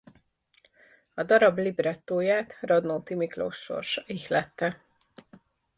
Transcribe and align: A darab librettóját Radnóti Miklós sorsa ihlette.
A 1.13 1.23
darab 1.23 1.57
librettóját 1.57 2.57
Radnóti 2.61 3.15
Miklós 3.15 3.57
sorsa 3.57 4.03
ihlette. 4.05 4.81